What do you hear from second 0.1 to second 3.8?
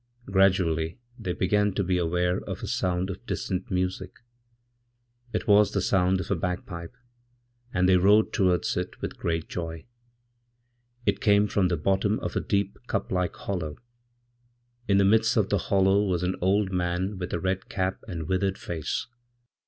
Gradually they began to beaware of a sound of distant